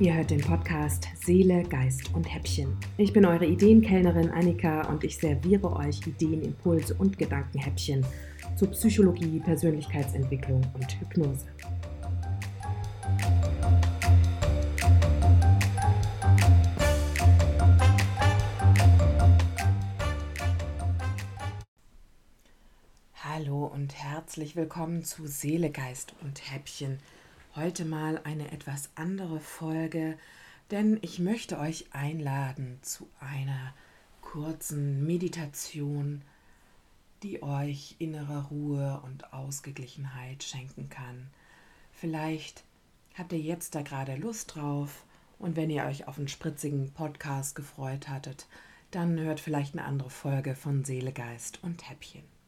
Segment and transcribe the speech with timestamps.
[0.00, 2.74] Ihr hört den Podcast Seele, Geist und Häppchen.
[2.96, 8.06] Ich bin eure Ideenkellnerin Annika und ich serviere euch Ideen, Impulse und Gedankenhäppchen
[8.56, 11.44] zu Psychologie, Persönlichkeitsentwicklung und Hypnose.
[23.22, 27.00] Hallo und herzlich willkommen zu Seele, Geist und Häppchen
[27.56, 30.16] Heute mal eine etwas andere Folge,
[30.70, 33.74] denn ich möchte euch einladen zu einer
[34.20, 36.22] kurzen Meditation,
[37.24, 41.26] die euch innere Ruhe und Ausgeglichenheit schenken kann.
[41.92, 42.62] Vielleicht
[43.14, 45.04] habt ihr jetzt da gerade Lust drauf
[45.40, 48.46] und wenn ihr euch auf einen spritzigen Podcast gefreut hattet,
[48.92, 52.39] dann hört vielleicht eine andere Folge von Seele, Geist und Häppchen.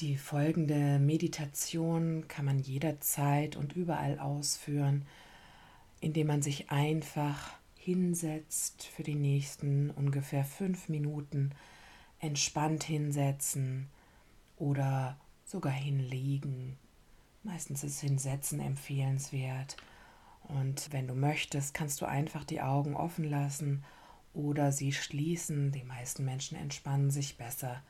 [0.00, 5.04] Die folgende Meditation kann man jederzeit und überall ausführen,
[6.00, 11.50] indem man sich einfach hinsetzt für die nächsten ungefähr fünf Minuten,
[12.18, 13.88] entspannt hinsetzen
[14.56, 16.78] oder sogar hinlegen.
[17.42, 19.76] Meistens ist Hinsetzen empfehlenswert.
[20.44, 23.84] Und wenn du möchtest, kannst du einfach die Augen offen lassen
[24.32, 25.72] oder sie schließen.
[25.72, 27.82] Die meisten Menschen entspannen sich besser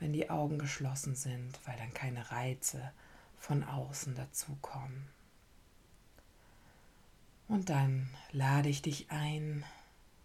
[0.00, 2.92] wenn die Augen geschlossen sind, weil dann keine Reize
[3.38, 5.08] von außen dazukommen.
[7.48, 9.64] Und dann lade ich dich ein,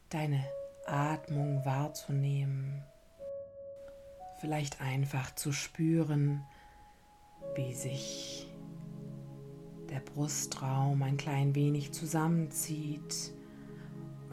[0.10, 0.44] deine
[0.88, 2.84] Atmung wahrzunehmen,
[4.40, 6.44] vielleicht einfach zu spüren,
[7.56, 8.48] wie sich
[9.90, 13.34] der Brustraum ein klein wenig zusammenzieht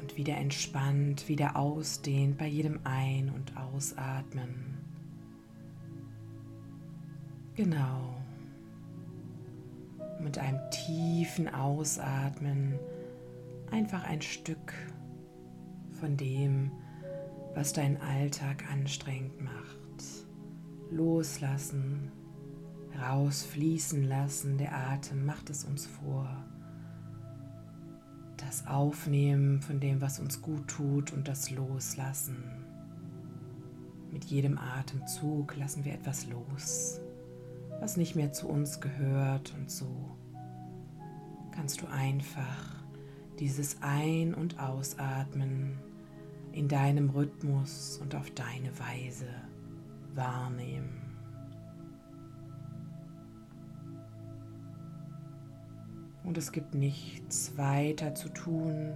[0.00, 4.77] und wieder entspannt, wieder ausdehnt bei jedem Ein- und Ausatmen.
[7.58, 8.14] Genau.
[10.20, 12.78] Mit einem tiefen Ausatmen
[13.72, 14.72] einfach ein Stück
[15.90, 16.70] von dem,
[17.56, 20.28] was deinen Alltag anstrengend macht.
[20.92, 22.12] Loslassen,
[22.96, 24.56] rausfließen lassen.
[24.56, 26.28] Der Atem macht es uns vor.
[28.36, 32.36] Das Aufnehmen von dem, was uns gut tut und das Loslassen.
[34.12, 37.00] Mit jedem Atemzug lassen wir etwas los
[37.80, 40.16] was nicht mehr zu uns gehört und so
[41.52, 42.82] kannst du einfach
[43.38, 45.78] dieses Ein- und Ausatmen
[46.52, 49.26] in deinem Rhythmus und auf deine Weise
[50.14, 51.02] wahrnehmen.
[56.24, 58.92] Und es gibt nichts weiter zu tun,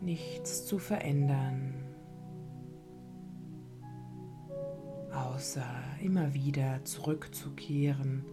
[0.00, 1.85] nichts zu verändern.
[5.36, 5.66] Außer
[6.00, 8.24] immer wieder zurückzukehren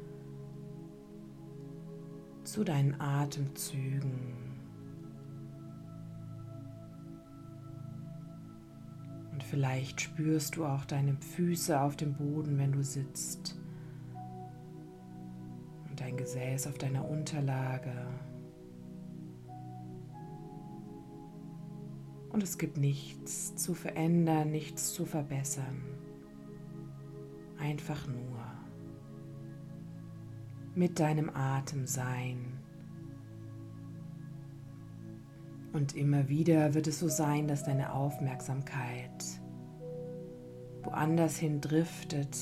[2.45, 4.13] zu deinen Atemzügen.
[9.33, 13.59] Und vielleicht spürst du auch deine Füße auf dem Boden, wenn du sitzt.
[15.89, 18.07] Und dein Gesäß auf deiner Unterlage.
[22.29, 25.81] Und es gibt nichts zu verändern, nichts zu verbessern
[27.63, 28.39] einfach nur
[30.75, 32.59] mit deinem Atem sein.
[35.71, 39.23] Und immer wieder wird es so sein, dass deine Aufmerksamkeit
[40.83, 42.37] woanders hin driftet,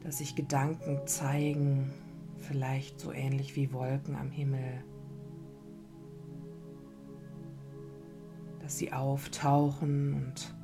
[0.00, 1.92] dass sich Gedanken zeigen,
[2.38, 4.82] vielleicht so ähnlich wie Wolken am Himmel,
[8.60, 10.54] dass sie auftauchen und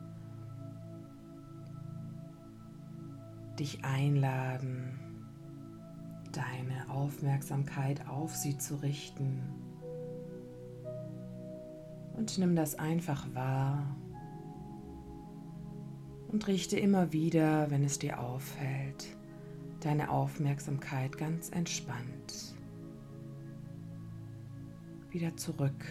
[3.58, 4.98] dich einladen,
[6.32, 9.42] deine Aufmerksamkeit auf sie zu richten.
[12.14, 13.96] Und nimm das einfach wahr
[16.28, 19.06] und richte immer wieder, wenn es dir auffällt,
[19.80, 22.54] deine Aufmerksamkeit ganz entspannt
[25.10, 25.84] wieder zurück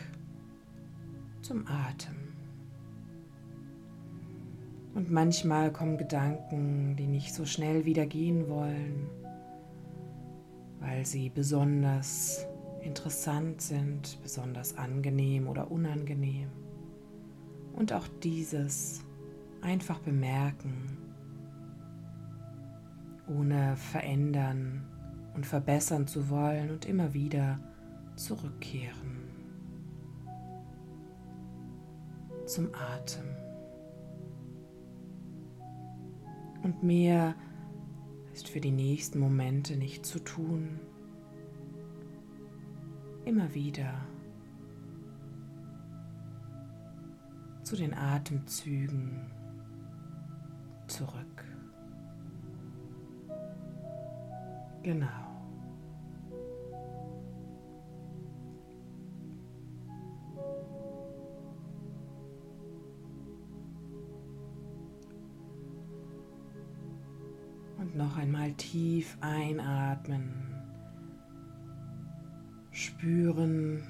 [1.42, 2.27] zum Atem.
[4.98, 9.08] Und manchmal kommen Gedanken, die nicht so schnell wieder gehen wollen,
[10.80, 12.48] weil sie besonders
[12.82, 16.50] interessant sind, besonders angenehm oder unangenehm.
[17.76, 19.06] Und auch dieses
[19.62, 20.98] einfach bemerken,
[23.28, 24.84] ohne verändern
[25.36, 27.60] und verbessern zu wollen und immer wieder
[28.16, 29.30] zurückkehren
[32.48, 33.47] zum Atem.
[36.64, 37.36] Und mehr
[38.34, 40.80] ist für die nächsten Momente nicht zu tun.
[43.26, 43.94] Immer wieder
[47.64, 49.26] zu den Atemzügen
[50.88, 51.44] zurück.
[54.84, 55.27] Genau.
[67.88, 70.34] Und noch einmal tief einatmen.
[72.70, 73.82] Spüren,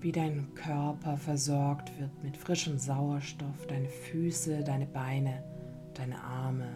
[0.00, 5.44] wie dein Körper versorgt wird mit frischem Sauerstoff, deine Füße, deine Beine,
[5.92, 6.70] deine Arme.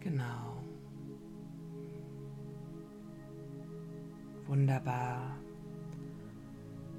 [0.00, 0.62] Genau.
[4.46, 5.38] Wunderbar.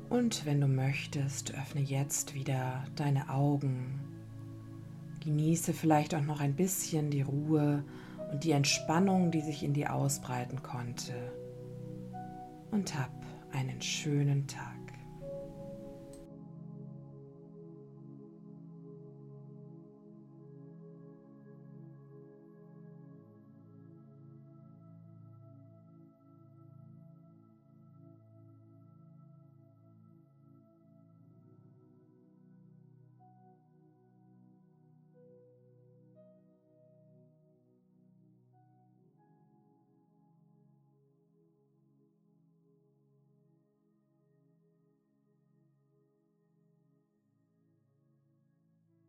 [0.10, 4.13] Und wenn du möchtest, öffne jetzt wieder deine Augen.
[5.24, 7.84] Genieße vielleicht auch noch ein bisschen die Ruhe
[8.32, 11.14] und die Entspannung, die sich in dir ausbreiten konnte.
[12.72, 13.12] Und hab
[13.52, 14.83] einen schönen Tag.